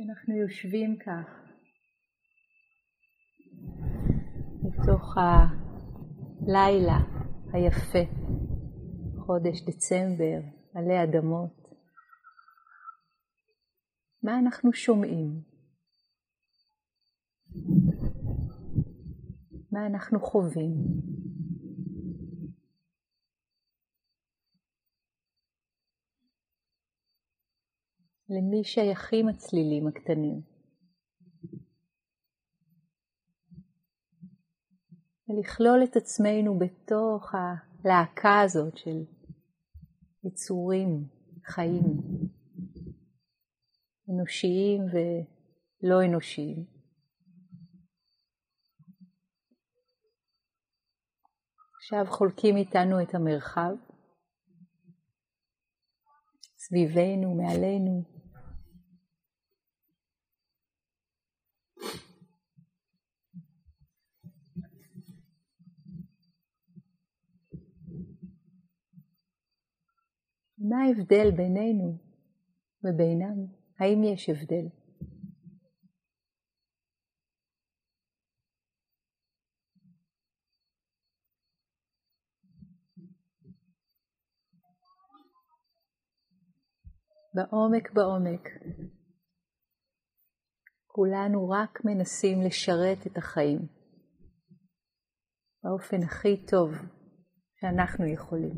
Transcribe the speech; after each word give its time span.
שאנחנו 0.00 0.34
יושבים 0.34 0.98
כך 0.98 1.28
בתוך 4.62 5.16
הלילה 6.46 6.98
היפה, 7.52 8.12
חודש 9.26 9.62
דצמבר, 9.66 10.40
מלא 10.74 11.04
אדמות. 11.04 11.68
מה 14.22 14.38
אנחנו 14.38 14.72
שומעים? 14.72 15.42
מה 19.72 19.86
אנחנו 19.86 20.20
חווים? 20.20 20.74
למי 28.30 28.64
שייכים 28.64 29.28
הצלילים 29.28 29.86
הקטנים? 29.86 30.40
ולכלול 35.28 35.84
את 35.84 35.96
עצמנו 35.96 36.58
בתוך 36.58 37.32
הלהקה 37.34 38.40
הזאת 38.44 38.76
של 38.76 39.04
יצורים 40.24 41.08
חיים, 41.44 41.82
אנושיים 44.10 44.82
ולא 44.92 46.04
אנושיים. 46.06 46.64
עכשיו 51.76 52.04
חולקים 52.08 52.56
איתנו 52.56 53.02
את 53.02 53.14
המרחב, 53.14 53.72
סביבנו, 56.58 57.34
מעלינו. 57.34 58.19
מה 70.60 70.76
ההבדל 70.82 71.30
בינינו 71.36 71.98
ובינם? 72.84 73.46
האם 73.78 74.04
יש 74.04 74.28
הבדל? 74.28 74.66
בעומק 87.34 87.92
בעומק, 87.92 88.48
כולנו 90.86 91.48
רק 91.48 91.84
מנסים 91.84 92.40
לשרת 92.46 93.06
את 93.06 93.16
החיים 93.16 93.58
באופן 95.64 96.02
הכי 96.02 96.46
טוב 96.46 96.70
שאנחנו 97.60 98.06
יכולים. 98.06 98.54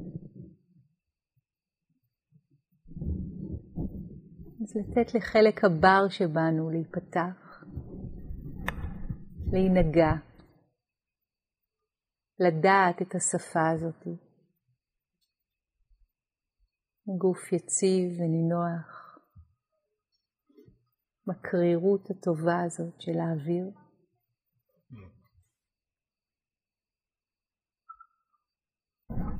אז 4.63 4.77
לתת 4.77 5.15
לחלק 5.15 5.65
הבר 5.65 6.09
שבנו 6.09 6.71
להיפתח, 6.71 7.65
להינגע, 9.53 10.13
לדעת 12.39 13.03
את 13.03 13.15
השפה 13.15 13.71
הזאת. 13.71 14.07
גוף 17.19 17.53
יציב 17.53 18.21
ונינוח, 18.21 19.19
בקרירות 21.27 22.11
הטובה 22.11 22.63
הזאת 22.67 23.01
של 23.01 23.19
האוויר. 23.19 23.71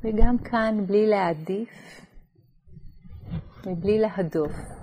וגם 0.01 0.37
כאן, 0.51 0.85
בלי 0.87 1.07
להעדיף 1.07 1.69
ובלי 3.65 3.99
להדוף. 3.99 4.82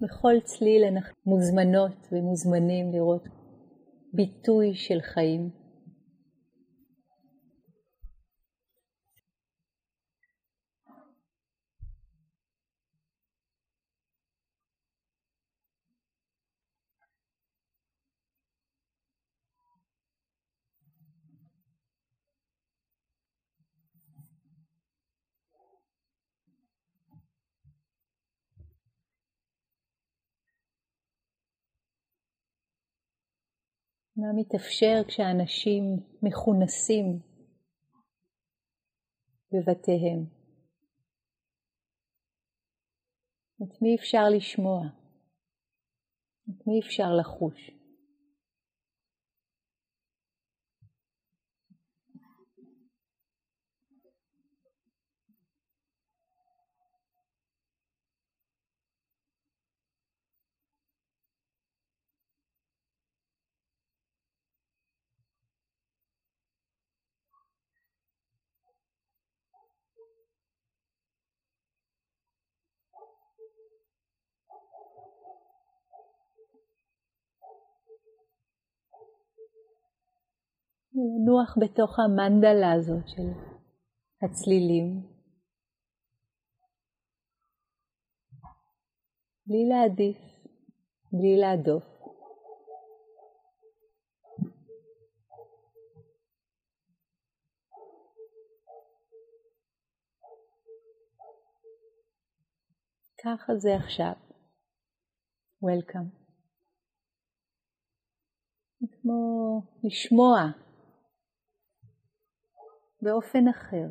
בכל 0.00 0.34
צליל 0.44 0.84
אנחנו 0.84 1.14
מוזמנות 1.26 2.08
ומוזמנים 2.12 2.92
לראות 2.92 3.28
ביטוי 4.12 4.74
של 4.74 5.00
חיים. 5.00 5.63
מה 34.16 34.26
מתאפשר 34.36 35.08
כשאנשים 35.08 35.82
מכונסים 36.22 37.20
בבתיהם? 39.52 40.24
את 43.62 43.82
מי 43.82 43.96
אפשר 43.96 44.24
לשמוע? 44.36 44.80
את 46.50 46.66
מי 46.66 46.80
אפשר 46.80 47.12
לחוש? 47.20 47.70
לנוח 80.94 81.56
בתוך 81.60 81.98
המנדלה 81.98 82.72
הזאת 82.72 83.08
של 83.08 83.28
הצלילים, 84.22 85.02
בלי 89.46 89.68
להעדיף, 89.68 90.18
בלי 91.12 91.36
להדוף. 91.36 91.84
ככה 103.24 103.56
זה 103.56 103.76
עכשיו. 103.76 104.12
Welcome. 105.64 106.24
כמו 108.90 109.62
לשמוע 109.84 110.63
באופן 113.04 113.48
אחר, 113.48 113.86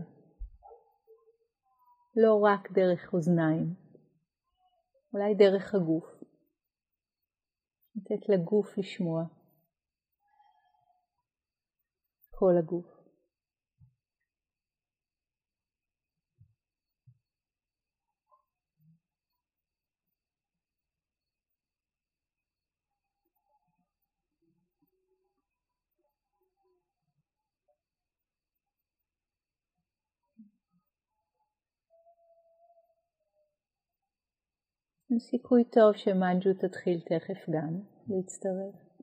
לא 2.16 2.40
רק 2.44 2.72
דרך 2.72 3.14
אוזניים, 3.14 3.74
אולי 5.14 5.36
דרך 5.36 5.76
הגוף. 5.76 6.06
לתת 7.96 8.30
לגוף 8.30 8.78
לשמוע, 8.78 9.24
כל 12.32 12.54
הגוף. 12.60 12.93
סיכוי 35.20 35.64
טוב 35.64 35.94
שמנג'ו 35.96 36.54
תתחיל 36.54 37.00
תכף 37.00 37.50
גם 37.50 37.80
להצטרף. 38.08 38.94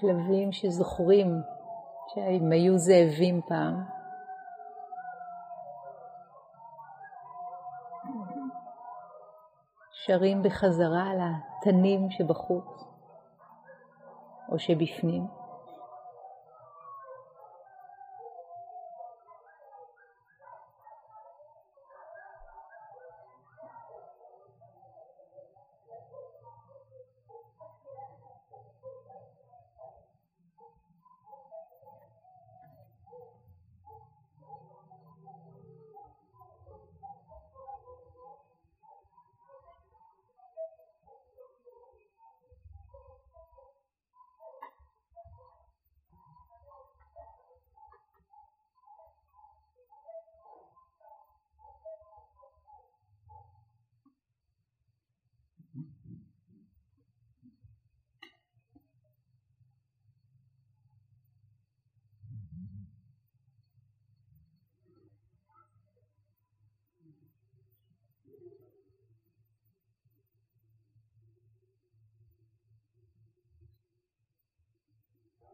כלבים 0.00 0.52
שזוכרים 0.52 1.42
שהם 2.14 2.52
היו 2.52 2.78
זאבים 2.78 3.40
פעם. 3.48 3.97
שרים 10.08 10.42
בחזרה 10.42 11.10
על 11.10 11.18
התנים 11.20 12.10
שבחוץ 12.10 12.84
או 14.48 14.58
שבפנים. 14.58 15.37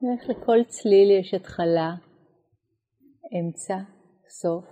ואיך 0.04 0.30
לכל 0.30 0.58
צליל 0.68 1.10
יש 1.20 1.34
התחלה, 1.34 1.90
אמצע, 3.40 3.74
סוף. 4.28 4.64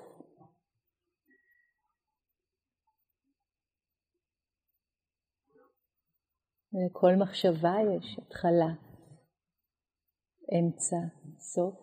ולכל 6.72 7.12
מחשבה 7.18 7.74
יש 7.96 8.18
התחלה, 8.18 8.72
אמצע, 10.58 10.96
סוף. 11.38 11.74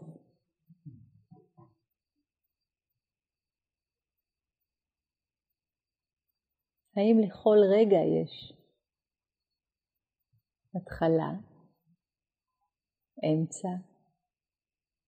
האם 6.96 7.18
לכל 7.20 7.58
רגע 7.72 7.98
יש 8.22 8.54
התחלה, 10.76 11.32
אמצע, 13.24 13.70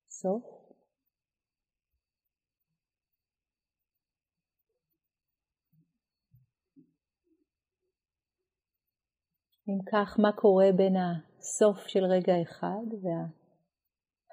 סוף. 0.09 0.61
אם 9.67 9.79
כך, 9.91 10.19
מה 10.19 10.31
קורה 10.35 10.65
בין 10.77 10.95
הסוף 10.97 11.77
של 11.87 12.03
רגע 12.05 12.33
אחד 12.41 12.85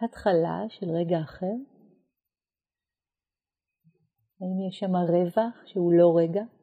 וההתחלה 0.01 0.59
של 0.69 0.87
רגע 0.91 1.19
אחר? 1.25 1.57
האם 4.41 4.69
יש 4.69 4.79
שם 4.79 4.97
רווח 4.97 5.67
שהוא 5.67 5.93
לא 5.93 6.19
רגע? 6.19 6.58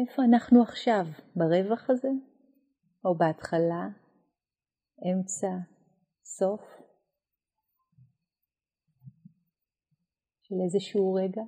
מאיפה 0.00 0.22
אנחנו 0.24 0.62
עכשיו? 0.62 1.06
ברווח 1.36 1.90
הזה? 1.90 2.08
או 3.04 3.14
בהתחלה? 3.14 3.88
אמצע? 5.12 5.48
סוף? 6.24 6.60
של 10.42 10.54
איזשהו 10.64 11.14
רגע? 11.14 11.42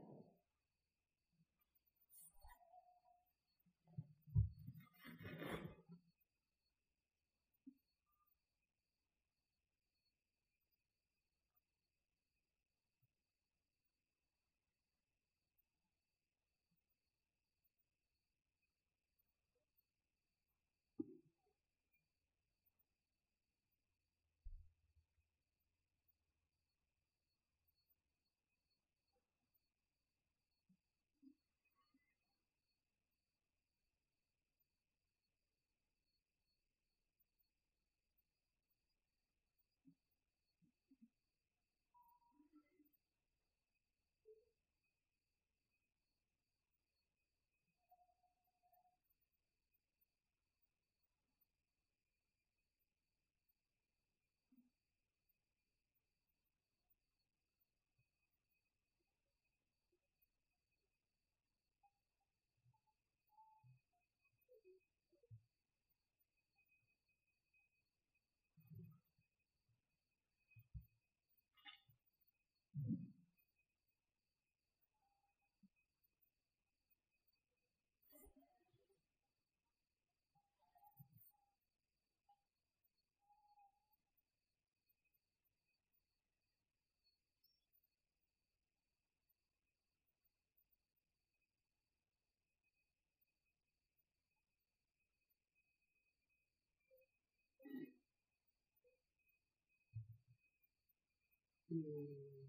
Hmm. 101.72 102.41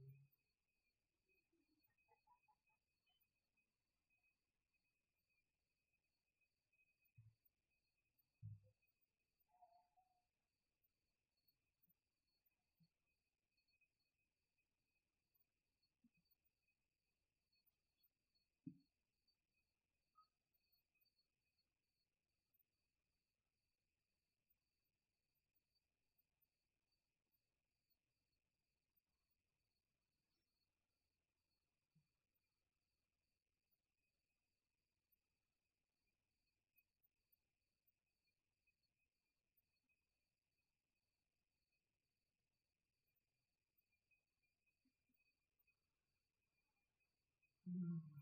Mm-hmm. 47.73 48.12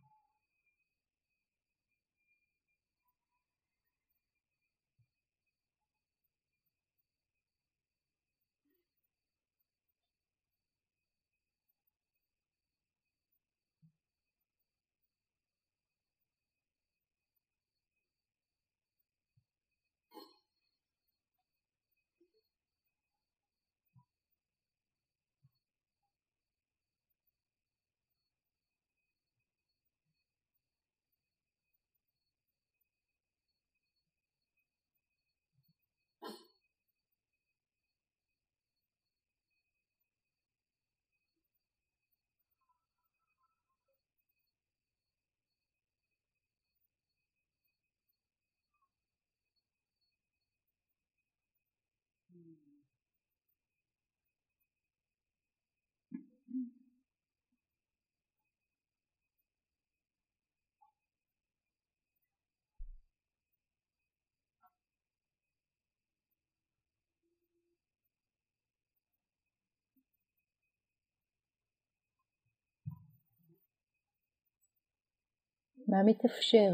מה 75.87 76.03
מתאפשר 76.05 76.71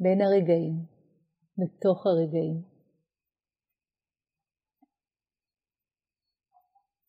בין 0.00 0.20
הרגעים, 0.22 0.74
בתוך 1.58 2.06
הרגעים. 2.06 2.71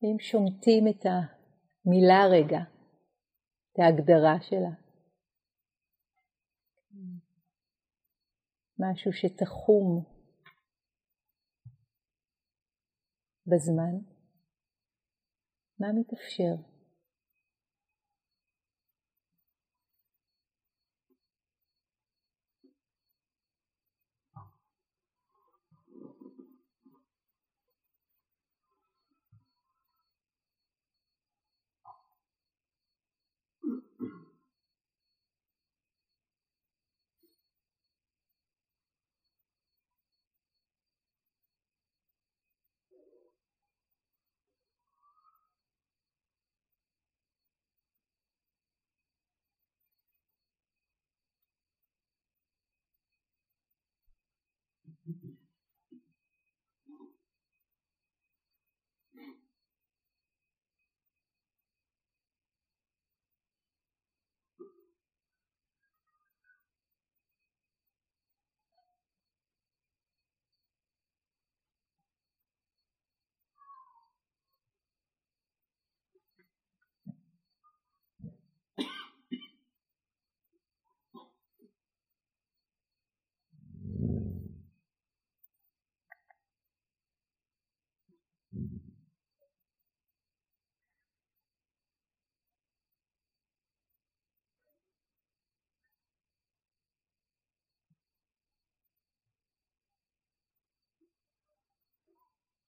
אם 0.03 0.19
שומטים 0.19 0.87
את 0.87 1.05
המילה 1.05 2.25
רגע, 2.31 2.59
את 3.71 3.79
ההגדרה 3.79 4.41
שלה, 4.41 4.73
משהו 8.79 9.13
שתחום 9.13 10.03
בזמן, 13.47 13.95
מה 15.79 15.87
מתאפשר? 15.99 16.72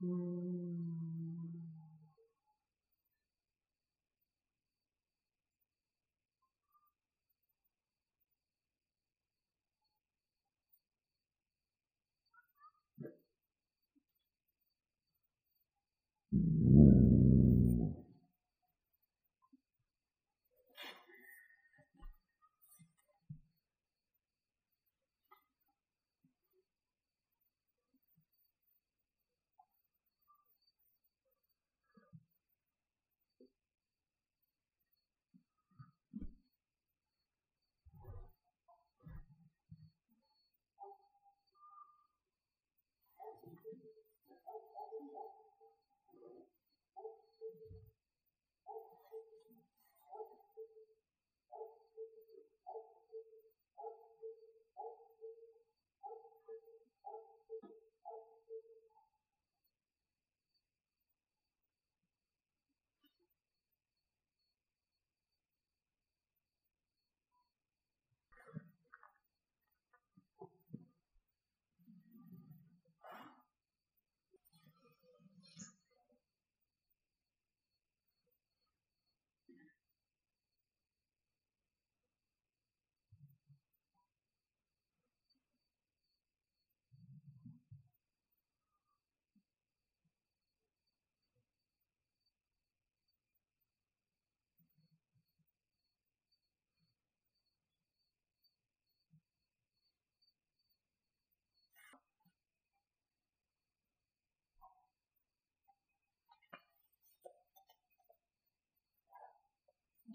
mm. 0.01 0.74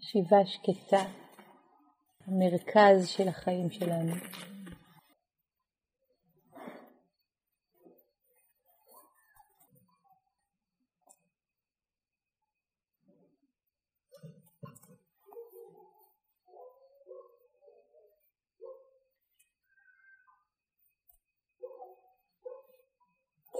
ישיבה 0.01 0.45
שקטה, 0.45 1.03
המרכז 2.27 3.07
של 3.07 3.27
החיים 3.27 3.69
שלנו. 3.71 4.13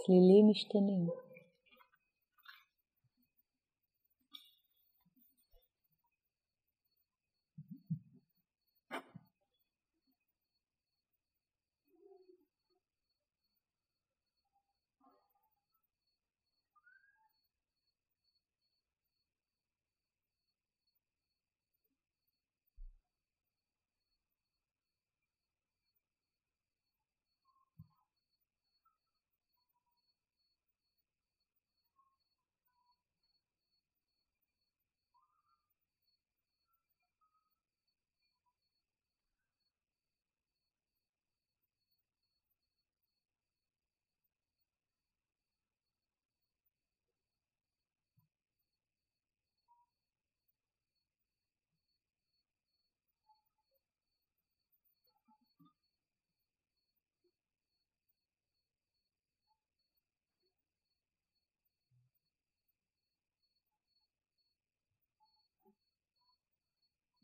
צלילים 0.05 0.49
משתנים. 0.49 1.20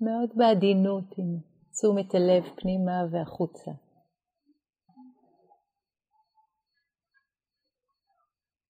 מאוד 0.01 0.29
בעדינות 0.35 1.03
עם 1.17 1.39
תשומת 1.71 2.15
הלב 2.15 2.43
פנימה 2.55 2.97
והחוצה. 3.11 3.71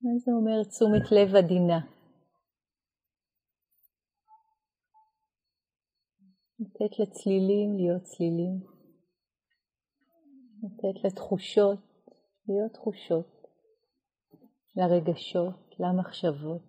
מה 0.01 0.11
זה 0.17 0.31
אומר 0.31 0.63
תשומת 0.63 1.11
לב 1.11 1.35
עדינה? 1.35 1.79
לתת 6.59 6.99
לצלילים 6.99 7.77
להיות 7.77 8.03
צלילים, 8.03 8.59
לתת 10.63 11.05
לתחושות 11.05 11.79
להיות 12.47 12.73
תחושות, 12.73 13.47
לרגשות, 14.75 15.75
למחשבות. 15.79 16.66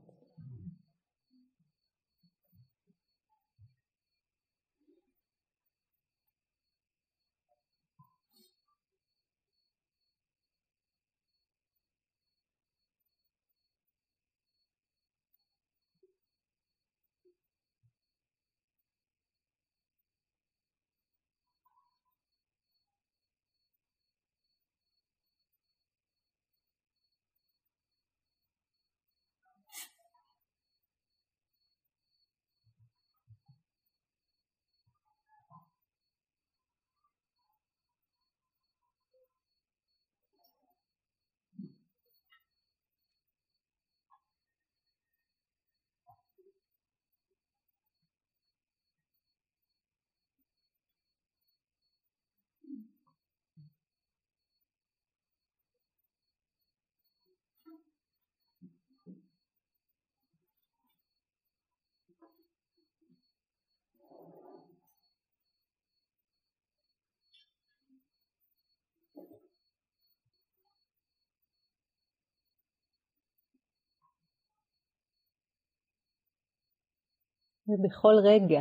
ובכל 77.68 78.14
רגע, 78.24 78.60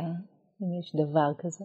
אם 0.62 0.80
יש 0.80 0.94
דבר 0.96 1.30
כזה, 1.38 1.64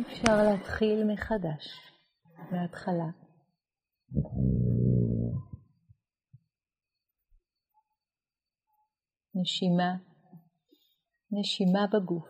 אפשר 0.00 0.36
להתחיל 0.50 1.04
מחדש, 1.12 1.92
מההתחלה. 2.52 3.10
נשימה, 9.34 9.96
נשימה 11.30 11.86
בגוף, 11.92 12.28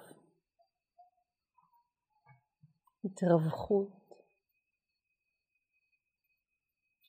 התרווחות, 3.05 3.97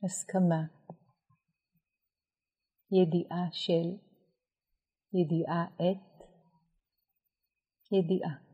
הסכמה, 0.03 0.63
ידיעה 2.91 3.47
של 3.51 4.06
ידיעה 5.21 5.65
את 5.75 6.23
ידיעה. 7.91 8.46